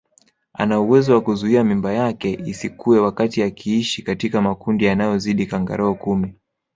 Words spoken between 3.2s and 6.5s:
akiishi katika makundi yanayozidi kangaroo kumi